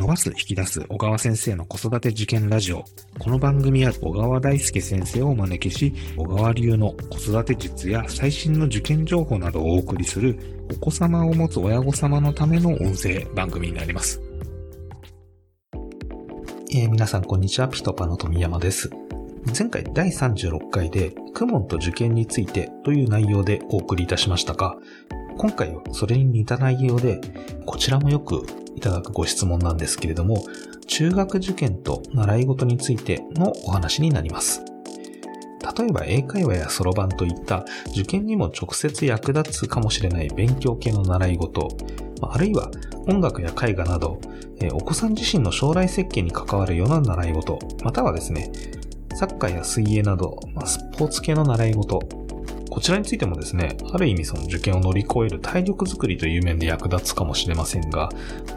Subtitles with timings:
[0.00, 2.84] 伸ばす、引き出す小川先生の子育て受験ラジオ。
[3.18, 10.38] この番組は小川大輔先生をお招きし、小川流の子育て術や最新の受験情報などをお送りする、
[10.72, 14.22] お子様を持つ親御様のための音声番組になります。
[16.72, 18.88] えー、皆さんこんにちは、ピトパの富山です。
[19.58, 24.78] 前回第36回で、クモンと受験についてという内容でお送りいたしましたが、
[25.40, 27.18] 今回はそれに似た内容で、
[27.64, 28.44] こちらもよく
[28.76, 30.44] いただくご質問なんですけれども、
[30.86, 34.62] 中学受験と習い事についてのお話になります。
[35.78, 41.68] 例えば英会話やそろばんといった受験にも直接役立つかもしれない勉強系の習い事、
[42.20, 42.70] あるいは
[43.08, 44.20] 音楽や絵画など、
[44.74, 48.52] お子さん自身の将来設計に関わるような習い事、またはですね、
[49.14, 51.98] サッカーや水泳など、スポーツ系の習い事、
[52.70, 58.08] こちらについてもですね、ある意味その受験を乗り越える体力づくりという面で役立つかもしれませんが、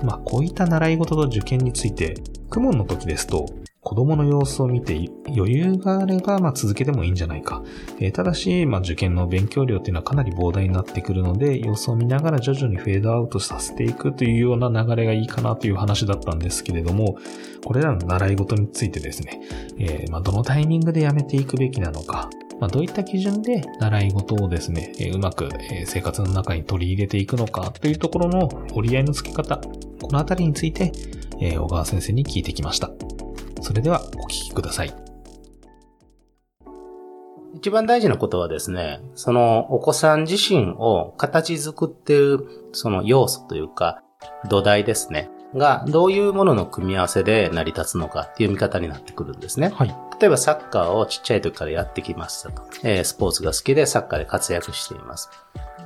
[0.04, 2.16] まあこういった習い事と受験について、
[2.50, 3.48] クモンの時ですと、
[3.82, 7.64] 子供の様子を見て余裕があれば、まあ続けてもいいんじゃないか。
[8.00, 17.18] えー、ただし、まあ受験の勉強量っていうのはかなり膨大になってくるので、様子を見ながら徐々にフェードアウトさせていくというような流れがいいかなという話だったんですけれども、
[17.66, 19.42] これらの習い事についてですね、
[19.80, 25.50] えー、まあどのタイミングでやめていくべきなのか、まあ、どういった基準で習い事をですね、うまく、
[25.86, 30.92] 生活の中に取り入れていくのかというところの折り合いのつけ方、このあたりについて、
[31.40, 32.92] 小川先生に聞いてきました。
[33.62, 34.94] それではお聞きください。
[37.56, 44.04] 一番大事なことはですね、そのお子さん自身を形作っているその要素というか
[44.50, 45.30] 土台ですね。
[45.56, 49.72] がどういうものの組み合わせで成り立つのかっていう見方になってくるんですね。
[49.76, 49.96] はい。
[50.20, 52.64] 例えばサッカーをちっちゃい時からやってきましたと。
[52.84, 55.30] えー、スポーツが好きでサッカーで活躍しています。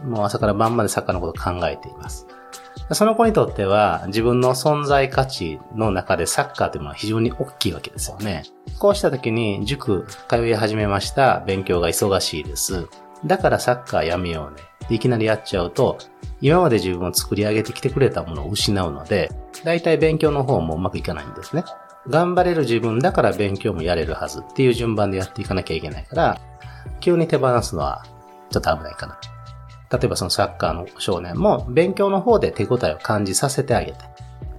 [0.06, 2.28] もう朝から晩までサッカーのことを考えています。
[2.92, 8.44] その子にとっては自分の存在価値の中でサッカーというのは非常に大きいわけですよね。
[8.80, 11.44] こうした時に塾通い始めました。
[11.45, 12.88] 勉強が忙しいです。
[13.26, 14.61] だからサッカーやめようね。
[14.89, 15.98] いきなりやっちゃうと、
[16.42, 19.31] 今まで自分を作り上げてきてくれたものを失うので、
[19.64, 21.64] 大体勉強の方もうまくいかないんですね。
[22.08, 26.42] 頑張れる自分だから勉強もやれるはずっていう順番でやっていかなきゃいけないから、
[26.99, 28.05] 急に手放すのは
[28.49, 29.20] ちょっと危ないかな。
[29.92, 33.97] 例えばそのサッカーの少年も勉強の方で手応えを感じさせてあげて、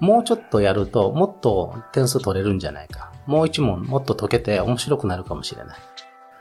[0.01, 3.13] もうちょっとやるともっと点数取れるんじゃないか。
[3.27, 5.79] もう一問もっと解けて面白くなるかもしれない。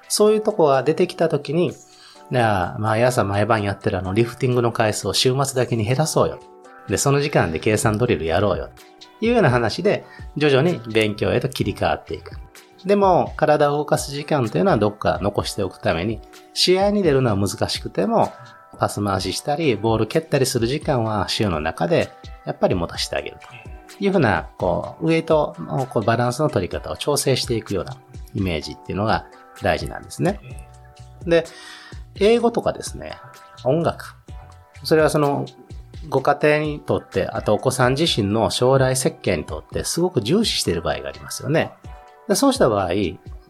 [0.10, 1.74] そういうとこが出てきたときに、
[2.32, 6.40] じゃあ、毎朝毎晩やってるあのリフティングの回数を週末だけに減らそうよ。
[6.90, 8.70] で、その時間で計算ドリルやろうよ。
[9.22, 10.06] いうような話で、
[10.36, 12.38] 徐々に勉強へと切り替わっていく。
[12.86, 16.22] でも、体を動かす時間というのはどっか残しておくために、
[16.54, 18.32] 試合に出るのは難しくても、
[18.78, 22.12] パス回ししたり、ボール蹴ったりする時間は週の中で、
[22.46, 27.98] やっぱり持たせてあげるというふうな、こう、ウエイトのこうバランスの取り方を調整していくような
[28.36, 29.26] イメージっていうのが
[29.62, 30.40] 大事なんですね。
[31.26, 31.46] で、
[32.20, 33.18] 英語とかですね、
[33.64, 34.16] 音楽。
[34.84, 35.46] それはその
[36.10, 41.72] ご家庭にとって、あとお子さん自身の将来設計にとってすごく重視している場合がありますよね。
[42.28, 42.90] でそうした場合、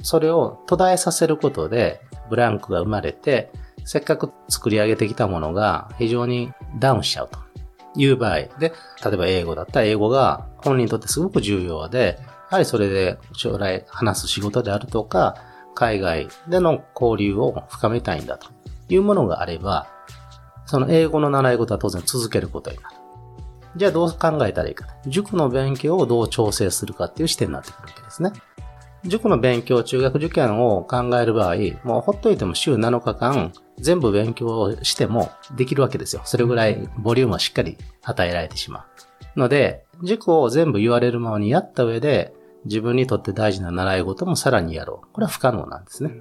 [0.01, 3.51] それを途絶えさせることでブランクが生まれて、
[3.83, 7.39] せっかく作り上げてきたものが非常にダウンしちゃうと
[7.95, 8.73] いう場合で、
[9.03, 15.35] 例えば英語だったら英語が本人にとってすごく重要で、やはりそれで将来話す仕事であるとか、
[15.73, 18.47] 海外での交流を深めたいんだと
[18.89, 19.87] いうものがあれば、
[20.65, 22.95] その英語の習い事は当然続けることになる。
[23.75, 24.87] じゃあどう考えたらいいか。
[25.05, 28.31] 塾の勉強をどう調整するかっていう視点になってくるわけですね。
[29.05, 36.23] 塾の勉強、中学受験を考える場合、もうほっといても週7日間全部勉強をしてもできるわけですよ。
[36.25, 38.85] それぐらいボリュームはしっかり与えられてしま
[39.35, 39.39] う。
[39.39, 42.33] ので、塾を全部言われるままにやった上で、
[42.65, 45.13] 自分にとって大事な習い事もさらにやろう。
[45.13, 46.11] これは不可能なんですね。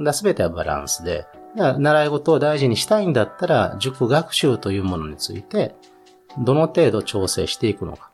[0.00, 1.26] だすべてはバランスで、
[1.56, 5.74] 習い事を大事にしたいんだったら、塾学習というものについて、
[6.38, 8.10] どの程度調整していくのか。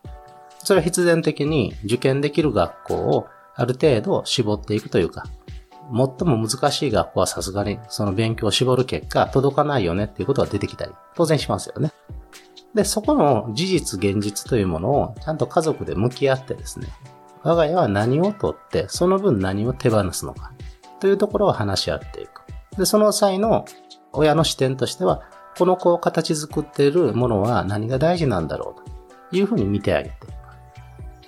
[0.59, 5.25] それは必然的に受験できる学校をある程度絞っていくというか、
[5.91, 11.93] 最も難しい学校はさすがにその勉強を絞る結果届かないよねっていうことが出てきたり、当然しますよね。
[12.75, 16.89] で、そこの事実、現実というものをちゃんと家族で向き合ってですね、
[17.43, 20.53] 我が家は何をとって、その分何を手放すのか、
[21.00, 22.31] というところを話し合っていく。
[22.77, 23.65] で、その際の
[24.13, 25.23] 親の視点としては、
[25.57, 30.17] この子を形作っているものは何が大事なんだろうというふうに見てあげて、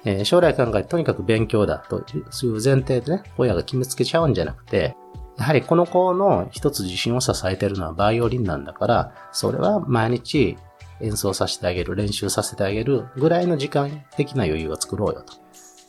[0.05, 4.97] えー、将来考えてとにかく勉強だという前提でね、親が決めつけちゃうんじゃなくて、
[5.39, 10.57] やはりこの子の一つ自信を支えているのはバイオリンなんだから、それは毎日
[11.01, 15.35] 演奏させてあげる、練習させてあげるぐらいの時間的な余裕を作ろうよと。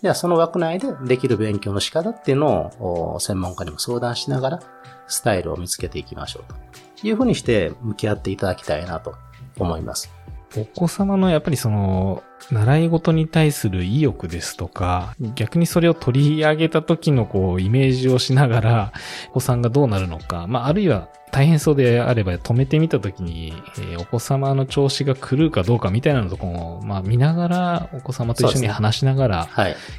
[0.05, 4.59] では、その枠内でできる勉強の仕方っていうのを専門家にも相談しながら、
[5.07, 6.53] スタイルを見つけていきましょう
[7.01, 9.15] というふうにして向き合っていただきたいなと
[9.57, 10.13] 思います。
[10.55, 12.21] お子様のやっぱりその、
[12.51, 18.93] 習い事に対する意欲ですとか、逆にそれを取り上げた時のこう、イメージをしながら、
[19.31, 29.49] お子さんがどうなるのか、まあ、あるいは大変そうであれば止めてみた時に、えー、お子様の調子が狂うかどうかみたいなのとこも、まあ、見ながら、お子様と一緒に話しながら、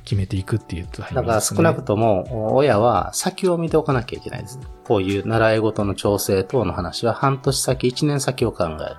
[0.04, 4.58] 決めていくっていう、ね、だから少なくとも、親は先を見ておかなきゃいけないです。
[4.84, 8.96] こういう習い事の調整等の話は半年先、一年先を考える。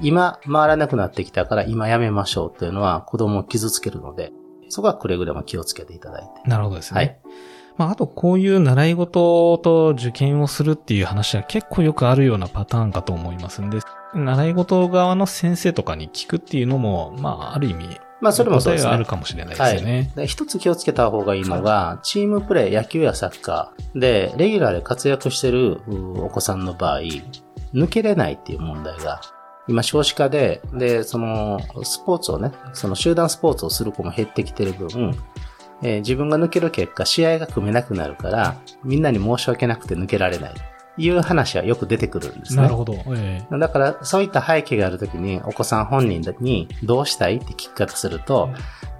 [0.00, 4.32] 今回らなくなってきたから今やめましょうっていうのは子供を傷つけるので、
[4.68, 6.48] そこはくれぐれも気をつけていただいて。
[6.48, 6.96] なるほどですね。
[6.96, 7.20] はい。
[7.80, 13.78] まあ、あとこういう習い事と受験をするっていう話は結構よくあるようなパターンかと思いますんで、
[14.14, 18.90] 習い事側の先生とかに聞くっていうのも、まあ、ある意味、まあ、それもそうですね。
[18.90, 20.12] あるかもしれないですよね。
[20.14, 25.80] はい、一つ気をつけた方がいいのが、チームプレー、野球やサッカーで、レギュラーで活躍してる
[26.18, 27.00] お子さんの場合、
[27.72, 29.22] 抜けれないっていう問題が
[29.68, 35.16] 今少子化で、で、その、スポーツをね、その集団スポーツをする子も減ってきてる分、
[35.82, 40.54] えー、自分が抜ける結果、試合が組めなくなるから、みんなに申し訳なくて抜けられない。
[40.96, 42.62] いう話はよくてくるんですね。
[42.62, 42.94] なるほど。
[43.14, 48.50] えー、だから、そういった背景があるときに、お子さん本人にどうしたいって聞き方すると、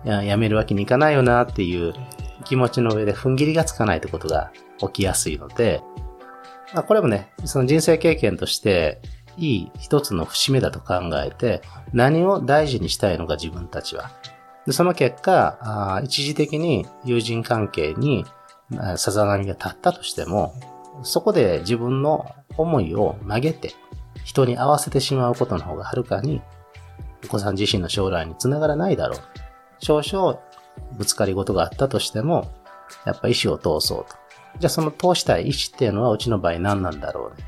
[0.05, 1.93] やめるわけにいかないよなっていう
[2.45, 5.83] 気持ちの上で踏ん切りがつかないってことが起きやすいので、
[6.73, 9.01] まあ、これもね、その人生経験として、
[9.37, 11.63] いい一つの節目だと考えて、
[11.93, 14.11] 何を大事にしたいのか自分たちは。
[14.71, 15.59] でその結果
[15.97, 18.25] あ、一時的に友人関係に
[18.97, 20.55] さざ波が立ったとしても、
[21.03, 23.75] そこで自分の思いを曲げて、
[24.23, 26.41] 人に合わせてしまうことの方がはるかに、
[27.25, 29.21] お子さん自身の将来につながらないだろう。
[29.81, 30.39] 少々
[30.97, 32.49] ぶつかり事があったとしても、
[33.05, 34.15] やっぱ意思を通そうと。
[34.61, 37.45] じゃあその通したい意思っていうのはうちの場合何なんだろうね。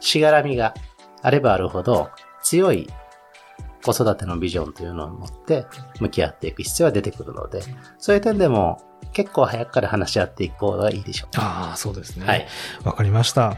[0.00, 0.74] しがらみが
[1.22, 2.10] あればあるほど
[2.42, 2.88] 強い
[3.92, 5.66] 子育てのビジョンというのを持って
[6.00, 7.62] 向き合っていく必要が出てくるので、
[7.98, 8.80] そういう点でも
[9.12, 11.30] 結構早くから話し合っていく方がいいでしょう。
[11.36, 12.26] ああ、そうですね。
[12.26, 12.46] はい。
[12.84, 13.56] わかりました。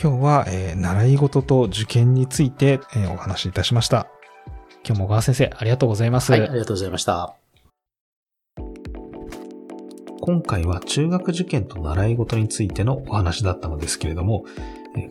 [0.00, 4.06] 今日は、えー、習い事と受験について、えー、お話しいたしました。
[4.86, 6.32] 今日も小川先生、ありがとうございます。
[6.32, 7.43] はい、ありがとうございました。
[10.26, 14.46] 今回は中学受験と習い事についてのお話だったのですけれども、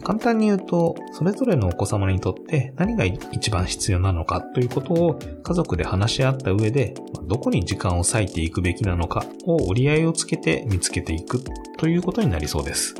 [0.03, 6.95] 簡単に言うと、それぞれのお子様にとって何が一番必要なのかということを家族で話し合った上で、
[7.27, 11.43] どこに時間を割いていくべきなのかを折り合いをつけて見つけていく
[11.77, 12.95] ということになりそうです。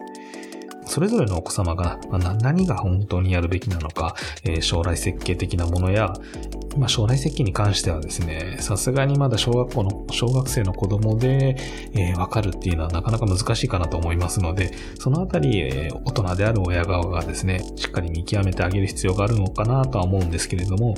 [0.93, 1.97] それぞれのお子様が
[2.43, 4.15] 何が本当にやるべきなのか、
[4.61, 6.13] 将来設計的なものや、
[6.77, 11.55] まあ、将来設計に関してはですね、さすがにまだ小学校の、小学生の子供で、
[11.93, 20.93] えー、わかるっていうのはなかなか難しいかなと思いますので、そのあたり、えー、大人である親側がですね、しっかり見極めてあげる必要があるのかなとは思うんですけれども、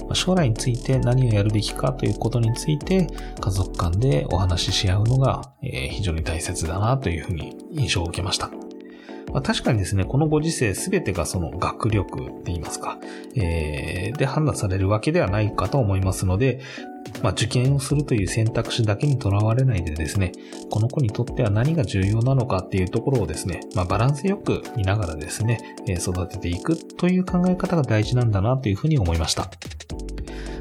[0.00, 3.06] まあ、将来について何をやるべきかということについて、
[3.40, 8.50] 家族間でお話しし合うのが、えー、非常に大切だなというふうに印象を受けました。
[9.32, 12.98] まあ、確かにですね、このご時世すべてがその学力って言いますか、
[13.36, 16.60] えー、で判断されるわけではないかと思いますので、
[17.22, 20.32] まあ、受験をするという選択肢だけにとらわれないでですね、
[20.70, 29.50] この子にとっては何が重要なのかっていうところをですね、まあ、バランスよく見ながらですね、育てていくという考え方が大事なんだなというふうに思いました。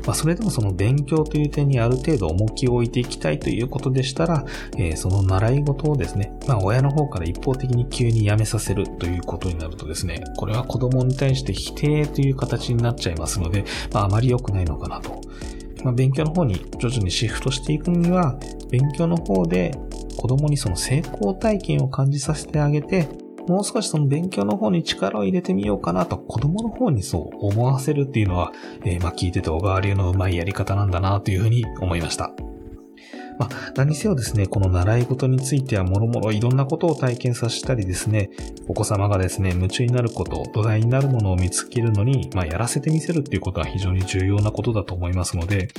[0.05, 4.45] まあ、それでもその勉強という点にある程度重きを置いていきたいということでしたら、
[4.77, 15.21] えー、その習い事をですね、まあ、親の方から一方的に急にやめさせるということになるとですね、これは子供に対して否定という形になっちゃいますので、まあ、あまり良くないのかなと。
[15.83, 19.71] まあ、勉強の方に徐々にシフトしていくには、勉強の方で
[20.17, 23.07] 子供にその成功体験を感じさせてあげて、
[23.49, 28.53] もう少しその勉強の方に力を入れてみようかなと子供の方にそう思わせるっていうのは、
[28.85, 32.31] えー、まあ聞いてて小川流のうまいやり方なんだなというふうに思いました。
[33.39, 38.29] まあ、何せよですね、この習い事についてはもろもろいろんなことを体験させたりですね、
[38.67, 45.69] お子様がですね、夢中になること、土台になるものを見つけるのに、まあ、やらせてみせるっていうことは非常に重要なことだと思いますので、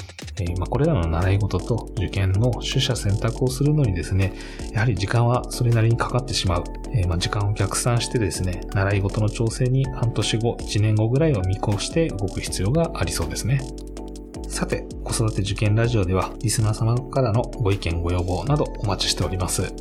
[0.40, 4.32] えー、まあ、これらの習い事と受験の取捨選択をするのにですね、
[4.72, 6.64] やはり時間はそれなりにかかってしまう。
[6.94, 13.60] えー、まあ、時間を逆算してですね、習い事の調整に半年後、1年後ぐらいを見越して動く必要がありそうですね。
[14.60, 19.72] さて、子育て受験ラジオでは、リスナー様からのご意見ご要望などお待ちしております。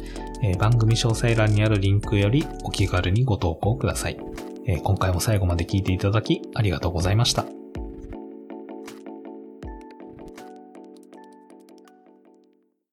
[0.42, 4.18] えー、番組詳細欄にあるリンクよりお気軽にご投稿ください。
[4.68, 7.59] えー、今回も最後まで聞いていただきありがとうございました。